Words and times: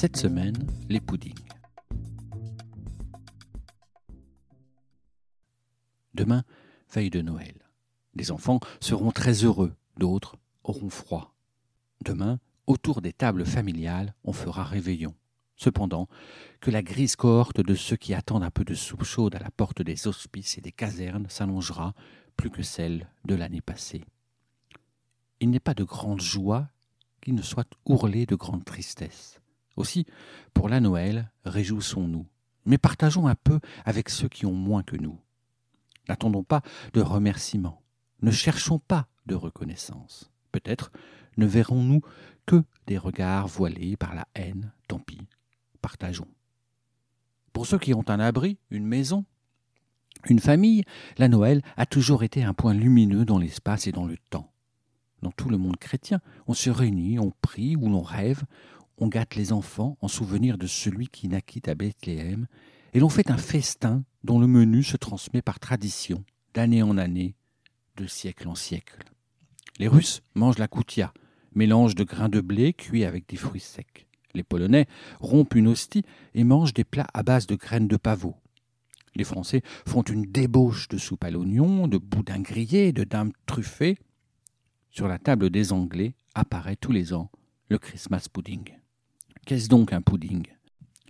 Cette 0.00 0.16
semaine, 0.16 0.54
les 0.88 1.00
puddings. 1.00 1.34
Demain, 6.14 6.44
veille 6.94 7.10
de 7.10 7.20
Noël. 7.20 7.56
Les 8.14 8.30
enfants 8.30 8.60
seront 8.78 9.10
très 9.10 9.42
heureux, 9.42 9.74
d'autres 9.96 10.36
auront 10.62 10.88
froid. 10.88 11.34
Demain, 12.04 12.38
autour 12.68 13.02
des 13.02 13.12
tables 13.12 13.44
familiales, 13.44 14.14
on 14.22 14.32
fera 14.32 14.62
réveillon. 14.62 15.16
Cependant, 15.56 16.06
que 16.60 16.70
la 16.70 16.84
grise 16.84 17.16
cohorte 17.16 17.60
de 17.60 17.74
ceux 17.74 17.96
qui 17.96 18.14
attendent 18.14 18.44
un 18.44 18.52
peu 18.52 18.64
de 18.64 18.74
soupe 18.74 19.02
chaude 19.02 19.34
à 19.34 19.40
la 19.40 19.50
porte 19.50 19.82
des 19.82 20.06
hospices 20.06 20.58
et 20.58 20.60
des 20.60 20.70
casernes 20.70 21.28
s'allongera 21.28 21.92
plus 22.36 22.50
que 22.50 22.62
celle 22.62 23.10
de 23.24 23.34
l'année 23.34 23.62
passée. 23.62 24.04
Il 25.40 25.50
n'est 25.50 25.58
pas 25.58 25.74
de 25.74 25.82
grande 25.82 26.20
joie 26.20 26.68
qui 27.20 27.32
ne 27.32 27.42
soit 27.42 27.68
ourlée 27.84 28.26
de 28.26 28.36
grande 28.36 28.64
tristesse. 28.64 29.40
Aussi, 29.78 30.06
pour 30.54 30.68
la 30.68 30.80
Noël, 30.80 31.30
réjouissons-nous, 31.44 32.26
mais 32.66 32.78
partageons 32.78 33.28
un 33.28 33.36
peu 33.36 33.60
avec 33.84 34.08
ceux 34.08 34.28
qui 34.28 34.44
ont 34.44 34.52
moins 34.52 34.82
que 34.82 34.96
nous. 34.96 35.20
N'attendons 36.08 36.42
pas 36.42 36.62
de 36.94 37.00
remerciements, 37.00 37.80
ne 38.20 38.32
cherchons 38.32 38.80
pas 38.80 39.06
de 39.26 39.36
reconnaissance. 39.36 40.32
Peut-être 40.50 40.90
ne 41.36 41.46
verrons-nous 41.46 42.00
que 42.44 42.64
des 42.88 42.98
regards 42.98 43.46
voilés 43.46 43.96
par 43.96 44.16
la 44.16 44.26
haine, 44.34 44.72
tant 44.88 44.98
pis, 44.98 45.28
partageons. 45.80 46.26
Pour 47.52 47.64
ceux 47.66 47.78
qui 47.78 47.94
ont 47.94 48.10
un 48.10 48.18
abri, 48.18 48.58
une 48.70 48.86
maison, 48.86 49.26
une 50.28 50.40
famille, 50.40 50.82
la 51.18 51.28
Noël 51.28 51.62
a 51.76 51.86
toujours 51.86 52.24
été 52.24 52.42
un 52.42 52.52
point 52.52 52.74
lumineux 52.74 53.24
dans 53.24 53.38
l'espace 53.38 53.86
et 53.86 53.92
dans 53.92 54.06
le 54.06 54.16
temps. 54.30 54.50
Dans 55.22 55.30
tout 55.30 55.48
le 55.48 55.58
monde 55.58 55.76
chrétien, 55.76 56.20
on 56.48 56.54
se 56.54 56.70
réunit, 56.70 57.20
on 57.20 57.32
prie 57.42 57.76
ou 57.76 57.88
l'on 57.88 58.02
rêve, 58.02 58.42
on 59.00 59.08
gâte 59.08 59.36
les 59.36 59.52
enfants 59.52 59.96
en 60.00 60.08
souvenir 60.08 60.58
de 60.58 60.66
celui 60.66 61.08
qui 61.08 61.28
naquit 61.28 61.62
à 61.66 61.74
Bethléem, 61.74 62.46
et 62.94 63.00
l'on 63.00 63.08
fait 63.08 63.30
un 63.30 63.36
festin 63.36 64.04
dont 64.24 64.38
le 64.38 64.46
menu 64.46 64.82
se 64.82 64.96
transmet 64.96 65.42
par 65.42 65.60
tradition, 65.60 66.24
d'année 66.54 66.82
en 66.82 66.98
année, 66.98 67.34
de 67.96 68.06
siècle 68.06 68.48
en 68.48 68.54
siècle. 68.54 68.98
Les 69.78 69.88
Russes 69.88 70.22
mangent 70.34 70.58
la 70.58 70.68
koutia, 70.68 71.12
mélange 71.54 71.94
de 71.94 72.04
grains 72.04 72.28
de 72.28 72.40
blé 72.40 72.72
cuits 72.72 73.04
avec 73.04 73.28
des 73.28 73.36
fruits 73.36 73.60
secs. 73.60 74.06
Les 74.34 74.42
Polonais 74.42 74.86
rompent 75.20 75.54
une 75.54 75.68
hostie 75.68 76.04
et 76.34 76.44
mangent 76.44 76.74
des 76.74 76.84
plats 76.84 77.06
à 77.14 77.22
base 77.22 77.46
de 77.46 77.56
graines 77.56 77.88
de 77.88 77.96
pavot. 77.96 78.34
Les 79.14 79.24
Français 79.24 79.62
font 79.86 80.02
une 80.02 80.22
débauche 80.22 80.88
de 80.88 80.98
soupe 80.98 81.24
à 81.24 81.30
l'oignon, 81.30 81.88
de 81.88 81.98
boudin 81.98 82.40
grillé, 82.40 82.92
de 82.92 83.04
dames 83.04 83.32
truffées. 83.46 83.98
Sur 84.90 85.08
la 85.08 85.18
table 85.18 85.50
des 85.50 85.72
Anglais 85.72 86.14
apparaît 86.34 86.76
tous 86.76 86.92
les 86.92 87.12
ans 87.12 87.30
le 87.68 87.78
Christmas 87.78 88.26
pudding. 88.32 88.78
Qu'est-ce 89.48 89.70
donc 89.70 89.94
un 89.94 90.02
pudding? 90.02 90.46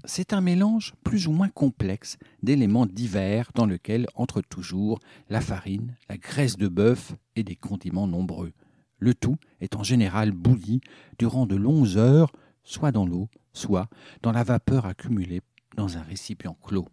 C'est 0.04 0.32
un 0.32 0.40
mélange 0.40 0.94
plus 1.02 1.26
ou 1.26 1.32
moins 1.32 1.48
complexe 1.48 2.18
d'éléments 2.40 2.86
divers 2.86 3.50
dans 3.56 3.66
lequel 3.66 4.06
entrent 4.14 4.42
toujours 4.42 5.00
la 5.28 5.40
farine, 5.40 5.96
la 6.08 6.18
graisse 6.18 6.56
de 6.56 6.68
bœuf 6.68 7.16
et 7.34 7.42
des 7.42 7.56
condiments 7.56 8.06
nombreux. 8.06 8.52
Le 9.00 9.12
tout 9.12 9.38
est 9.60 9.74
en 9.74 9.82
général 9.82 10.30
bouilli 10.30 10.80
durant 11.18 11.46
de 11.46 11.56
longues 11.56 11.96
heures 11.96 12.30
soit 12.62 12.92
dans 12.92 13.06
l'eau, 13.06 13.28
soit 13.54 13.88
dans 14.22 14.30
la 14.30 14.44
vapeur 14.44 14.86
accumulée 14.86 15.40
dans 15.76 15.98
un 15.98 16.02
récipient 16.02 16.56
clos. 16.62 16.86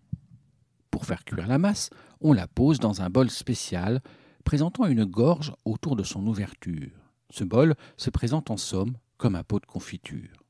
Pour 0.89 1.05
faire 1.05 1.23
cuire 1.23 1.45
la 1.45 1.59
masse, 1.59 1.91
on 2.21 2.33
la 2.33 2.47
pose 2.47 2.79
dans 2.79 3.03
un 3.03 3.11
bol 3.11 3.29
spécial 3.29 4.01
présentant 4.45 4.87
une 4.87 5.05
gorge 5.05 5.53
autour 5.63 5.95
de 5.95 6.01
son 6.01 6.25
ouverture. 6.25 6.89
Ce 7.29 7.43
bol 7.43 7.75
se 7.97 8.09
présente 8.09 8.49
en 8.49 8.57
somme 8.57 8.97
comme 9.17 9.35
un 9.35 9.43
pot 9.43 9.59
de 9.59 9.67
confiture. 9.67 10.44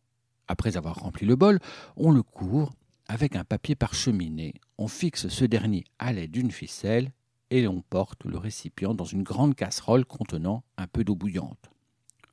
Après 0.47 0.77
avoir 0.77 0.95
rempli 0.95 1.25
le 1.25 1.35
bol, 1.35 1.59
on 1.95 2.11
le 2.11 2.23
couvre 2.23 2.73
avec 3.07 3.35
un 3.35 3.43
papier 3.43 3.75
parcheminé. 3.75 4.53
On 4.77 4.87
fixe 4.87 5.27
ce 5.27 5.45
dernier 5.45 5.85
à 5.99 6.13
l'aide 6.13 6.31
d'une 6.31 6.51
ficelle 6.51 7.11
et 7.49 7.63
l'on 7.63 7.81
porte 7.81 8.25
le 8.25 8.37
récipient 8.37 8.95
dans 8.95 9.05
une 9.05 9.23
grande 9.23 9.55
casserole 9.55 10.05
contenant 10.05 10.63
un 10.77 10.87
peu 10.87 11.03
d'eau 11.03 11.15
bouillante. 11.15 11.71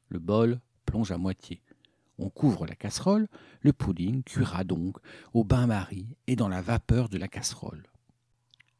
Le 0.08 0.18
bol 0.18 0.60
plonge 0.86 1.12
à 1.12 1.18
moitié. 1.18 1.62
On 2.18 2.28
couvre 2.28 2.66
la 2.66 2.74
casserole, 2.74 3.28
le 3.60 3.72
pudding 3.72 4.22
cuira 4.22 4.64
donc 4.64 4.96
au 5.32 5.44
bain-marie 5.44 6.16
et 6.26 6.36
dans 6.36 6.48
la 6.48 6.62
vapeur 6.62 7.08
de 7.08 7.18
la 7.18 7.28
casserole. 7.28 7.82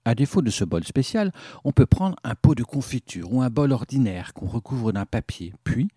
À 0.05 0.15
défaut 0.15 0.43
de 0.43 0.51
ce 0.51 0.65
bol 0.65 0.85
spécial, 0.85 1.33
on 1.65 1.73
peut 1.73 1.87
prendre 1.87 2.17
un 2.25 2.35
pot 2.35 2.55
de 2.55 2.65
confiture 2.65 3.33
ou 3.33 3.41
un 3.41 3.51
bol 3.51 3.73
ordinaire 3.73 4.35
qu'on 4.35 4.47
recouvre 4.47 4.93
d'un 4.93 5.07
papier, 5.07 5.55
puis 5.63 5.89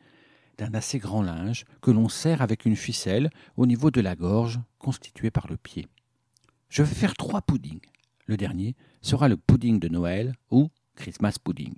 d'un 0.57 0.73
assez 0.73 0.99
grand 0.99 1.21
linge 1.21 1.65
que 1.81 1.91
l'on 1.91 2.09
serre 2.09 2.41
avec 2.41 2.65
une 2.65 2.75
ficelle 2.75 3.29
au 3.57 3.65
niveau 3.65 3.91
de 3.91 4.01
la 4.01 4.15
gorge 4.15 4.59
constituée 4.79 5.31
par 5.31 5.47
le 5.47 5.57
pied. 5.57 5.87
Je 6.69 6.83
vais 6.83 6.95
faire 6.95 7.15
trois 7.15 7.41
puddings. 7.41 7.85
Le 8.25 8.37
dernier 8.37 8.75
sera 9.01 9.27
le 9.27 9.37
pudding 9.37 9.79
de 9.79 9.87
Noël 9.87 10.33
ou 10.49 10.69
Christmas 10.95 11.35
pudding. 11.43 11.75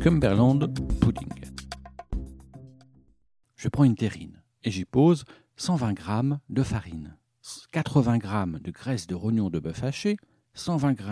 Cumberland 0.00 0.72
pudding. 1.00 1.28
Je 3.56 3.68
prends 3.68 3.84
une 3.84 3.94
terrine 3.94 4.42
et 4.62 4.70
j'y 4.70 4.84
pose 4.84 5.24
120 5.56 5.98
g 5.98 6.36
de 6.48 6.62
farine, 6.62 7.16
80 7.72 8.18
g 8.20 8.60
de 8.60 8.70
graisse 8.70 9.06
de 9.06 9.14
rognon 9.14 9.50
de 9.50 9.58
bœuf 9.58 9.84
haché, 9.84 10.16
120 10.54 10.98
g 10.98 11.04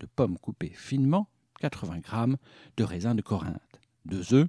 de 0.00 0.06
pommes 0.06 0.38
coupées 0.38 0.72
finement, 0.74 1.28
80 1.60 1.96
g 1.96 2.36
de 2.76 2.84
raisin 2.84 3.14
de 3.14 3.22
Corinthe, 3.22 3.80
deux 4.04 4.34
œufs 4.34 4.48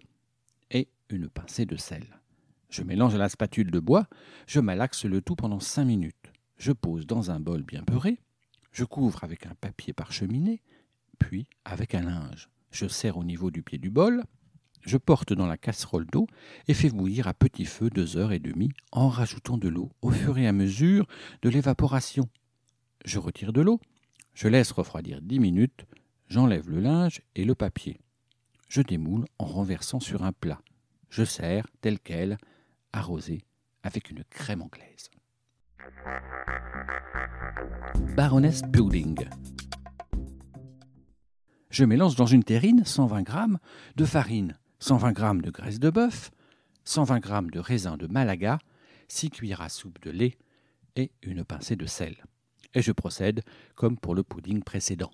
et 0.72 0.88
une 1.10 1.30
pincée 1.30 1.66
de 1.66 1.76
sel. 1.76 2.20
Je 2.70 2.84
mélange 2.84 3.16
à 3.16 3.18
la 3.18 3.30
spatule 3.30 3.72
de 3.72 3.80
bois, 3.80 4.08
je 4.48 4.60
malaxe 4.60 5.06
le 5.06 5.22
tout 5.22 5.36
pendant 5.36 5.60
5 5.60 5.86
minutes. 5.86 6.32
Je 6.58 6.72
pose 6.72 7.06
dans 7.06 7.32
un 7.32 7.40
bol 7.40 7.64
bien 7.64 7.84
beurré, 7.84 8.20
je 8.72 8.84
couvre 8.84 9.24
avec 9.24 9.46
un 9.46 9.56
papier 9.56 9.94
parcheminé, 9.94 10.62
puis 11.20 11.48
avec 11.64 11.96
un 11.96 12.02
linge. 12.02 12.50
Je 12.72 12.88
serre 12.88 13.18
au 13.18 13.24
niveau 13.24 13.52
du 13.52 13.64
pied 13.64 13.78
du 13.78 13.90
bol, 13.90 14.24
je 14.82 14.98
porte 14.98 15.34
dans 15.34 15.48
la 15.48 15.58
casserole 15.58 16.06
d'eau 16.06 16.28
et 16.68 16.74
fais 16.74 16.90
bouillir 16.90 17.28
à 17.28 17.34
petit 17.34 17.66
feu 17.66 17.90
deux 17.90 18.18
heures 18.18 18.32
et 18.32 18.40
demie 18.40 18.72
en 18.92 19.10
rajoutant 19.10 19.58
de 19.58 19.70
l'eau 19.70 19.92
au 20.02 20.12
fur 20.12 20.38
et 20.38 20.48
à 20.48 20.52
mesure 20.52 21.08
de 21.42 21.50
l'évaporation. 21.50 22.30
Je 23.04 23.20
retire 23.20 23.54
de 23.54 23.62
l'eau, 23.62 23.80
je 24.34 24.48
laisse 24.48 24.72
refroidir 24.72 25.22
dix 25.22 25.40
minutes, 25.40 25.86
j'enlève 26.28 26.70
le 26.70 26.82
linge 26.82 27.22
et 27.36 27.46
le 27.46 27.56
papier. 27.56 28.00
Je 28.68 28.82
démoule 28.82 29.26
en 29.40 29.46
renversant 29.46 30.00
sur 30.00 30.24
un 30.24 30.32
plat. 30.32 30.60
Je 31.10 31.24
sers 31.24 31.66
tel 31.82 32.00
quel, 32.00 32.38
arrosé 32.94 33.44
avec 33.84 34.10
une 34.10 34.24
crème 34.26 34.62
anglaise. 34.62 35.10
Baroness 38.16 38.62
Pudding. 38.74 39.28
Je 41.70 41.86
mélange 41.86 42.16
dans 42.16 42.26
une 42.26 42.44
terrine 42.44 42.86
120 42.86 43.28
g 43.28 43.34
de 43.96 44.06
farine, 44.06 44.58
120 44.80 45.18
g 45.18 45.42
de 45.42 45.52
graisse 45.52 45.80
de 45.80 45.90
bœuf, 45.90 46.32
120 46.86 47.24
g 47.24 47.52
de 47.52 47.60
raisin 47.60 47.98
de 47.98 48.08
Malaga, 48.08 48.60
6 49.10 49.30
cuillères 49.30 49.62
à 49.62 49.70
soupe 49.70 50.02
de 50.02 50.10
lait 50.10 50.38
et 50.96 51.12
une 51.22 51.44
pincée 51.44 51.76
de 51.76 51.86
sel. 51.86 52.24
Et 52.74 52.82
je 52.82 52.92
procède 52.92 53.42
comme 53.76 53.98
pour 53.98 54.16
le 54.16 54.24
pudding 54.24 54.64
précédent. 54.64 55.12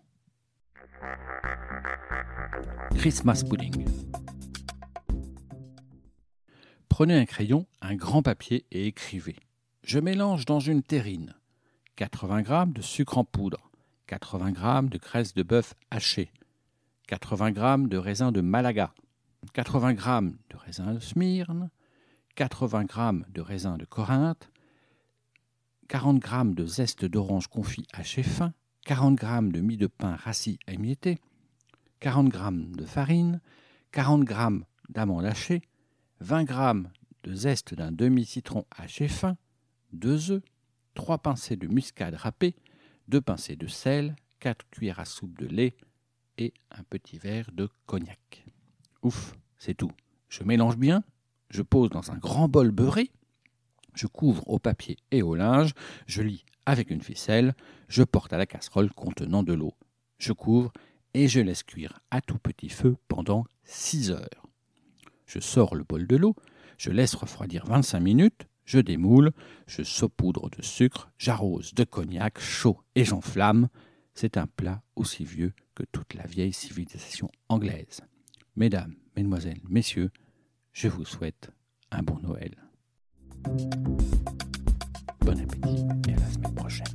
Christmas 2.96 3.44
pudding. 3.48 3.86
Prenez 6.90 7.18
un 7.18 7.26
crayon, 7.26 7.66
un 7.82 7.96
grand 7.96 8.22
papier 8.22 8.66
et 8.72 8.86
écrivez. 8.86 9.38
Je 9.84 10.00
mélange 10.00 10.46
dans 10.46 10.60
une 10.60 10.84
terrine. 10.84 11.34
80 11.96 12.44
g 12.44 12.72
de 12.74 12.82
sucre 12.82 13.18
en 13.18 13.24
poudre, 13.24 13.72
80 14.08 14.54
g 14.54 14.90
de 14.90 14.98
graisse 14.98 15.34
de 15.34 15.44
bœuf 15.44 15.74
hachée, 15.90 16.32
80 17.08 17.54
g 17.54 17.88
de 17.90 17.98
raisin 17.98 18.32
de 18.32 18.42
Malaga, 18.42 18.94
80 19.54 19.96
g 19.96 20.36
de 20.50 20.58
raisin 20.58 20.94
de 20.94 21.00
Smyrne, 21.00 21.72
80 22.36 22.86
g 22.88 23.26
de 23.30 23.42
raisin 23.42 23.78
de 23.78 23.86
Corinthe, 23.86 24.52
40 25.88 26.24
g 26.24 26.56
de 26.56 26.66
zeste 26.66 27.06
d'orange 27.06 27.48
confit 27.48 27.88
haché 27.94 28.24
fin, 28.24 28.54
40 28.86 29.20
g 29.20 29.52
de 29.52 29.62
mie 29.62 29.78
de 29.78 29.88
pain 29.88 30.16
rassis 30.16 30.58
émietté, 30.68 31.20
40 32.00 32.34
g 32.34 32.40
de 32.78 32.86
farine, 32.86 33.42
40 33.92 34.28
g 34.28 34.36
d'amandes 34.90 35.26
hachées, 35.26 35.62
20 36.20 36.48
g 36.48 36.90
de 37.24 37.34
zeste 37.34 37.74
d'un 37.76 37.92
demi-citron 37.92 38.66
haché 38.76 39.08
fin, 39.08 39.38
2 39.94 40.32
œufs, 40.32 40.44
3 40.96 41.20
pincées 41.20 41.56
de 41.56 41.68
muscade 41.68 42.16
râpée, 42.16 42.56
2 43.08 43.22
pincées 43.22 43.56
de 43.56 43.68
sel, 43.68 44.16
4 44.40 44.68
cuillères 44.72 45.00
à 45.00 45.06
soupe 45.06 45.38
de 45.38 45.46
lait 45.46 45.76
et 46.38 46.54
un 46.72 46.84
petit 46.84 47.18
verre 47.18 47.52
de 47.52 47.70
cognac. 47.86 48.46
Ouf, 49.04 49.36
c'est 49.58 49.76
tout. 49.76 49.92
Je 50.30 50.44
mélange 50.44 50.78
bien, 50.78 51.04
je 51.50 51.62
pose 51.62 51.90
dans 51.90 52.12
un 52.12 52.18
grand 52.18 52.48
bol 52.48 52.72
beurré, 52.72 53.12
je 53.94 54.08
couvre 54.08 54.48
au 54.50 54.60
papier 54.60 54.98
et 55.12 55.22
au 55.22 55.36
linge, 55.36 55.74
je 56.08 56.22
lis 56.22 56.46
avec 56.66 56.90
une 56.92 57.02
ficelle, 57.02 57.56
je 57.88 58.04
porte 58.04 58.34
à 58.34 58.38
la 58.38 58.46
casserole 58.46 58.92
contenant 58.92 59.44
de 59.44 59.54
l'eau. 59.54 59.74
Je 60.20 60.34
couvre 60.34 60.72
et 61.14 61.28
je 61.28 61.40
laisse 61.40 61.64
cuire 61.64 62.00
à 62.12 62.22
tout 62.22 62.38
petit 62.38 62.70
feu 62.70 62.96
pendant 63.08 63.46
6 63.64 64.12
heures. 64.12 64.48
Je 65.26 65.40
sors 65.40 65.76
le 65.76 65.84
bol 65.84 66.08
de 66.08 66.16
l'eau, 66.16 66.36
je 66.78 66.92
laisse 66.92 67.16
refroidir 67.16 67.66
25 67.66 68.00
minutes, 68.00 68.48
je 68.66 68.80
démoule, 68.80 69.32
je 69.68 69.84
saupoudre 69.84 70.50
de 70.50 70.62
sucre, 70.62 71.12
j'arrose 71.18 71.74
de 71.74 71.84
cognac 71.84 72.40
chaud 72.40 72.80
et 72.96 73.06
j'enflamme. 73.06 73.68
C'est 74.14 74.38
un 74.38 74.48
plat 74.48 74.82
aussi 74.96 75.24
vieux 75.24 75.54
que 75.76 75.84
toute 75.92 76.14
la 76.14 76.26
vieille 76.26 76.54
civilisation 76.54 77.32
anglaise. 77.50 78.02
Mesdames, 78.56 78.96
mesdemoiselles, 79.16 79.62
messieurs, 79.68 80.12
je 80.74 80.88
vous 80.88 81.06
souhaite 81.06 81.52
un 81.92 82.04
bon 82.04 82.20
Noël. 82.20 82.56
Bon 85.22 85.40
appétit 85.40 85.86
et 86.08 86.14
à 86.14 86.16
la 86.16 86.32
semaine 86.32 86.56
prochaine. 86.56 86.88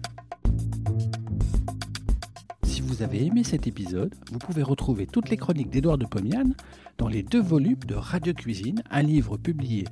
Si 2.65 2.81
vous 2.81 3.03
avez 3.03 3.27
aimé 3.27 3.45
cet 3.45 3.67
épisode, 3.67 4.15
vous 4.33 4.39
pouvez 4.39 4.63
retrouver 4.63 5.07
toutes 5.07 5.29
les 5.31 5.37
chroniques 5.37 5.71
d'Édouard 5.71 5.99
de 5.99 6.07
Pomian 6.07 6.53
dans 6.99 7.09
les 7.09 7.23
deux 7.23 7.43
volumes 7.43 7.83
de 7.87 7.95
Radio 7.95 8.33
Cuisine, 8.33 8.83
un 8.91 9.03
livre 9.03 9.37
publié 9.37 9.85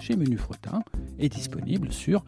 chez 0.00 0.16
Menu 0.16 0.36
Fretin 0.36 0.82
et 1.18 1.28
disponible 1.28 1.92
sur 1.92 2.24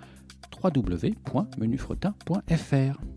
www.menufretin.fr. 0.63 3.16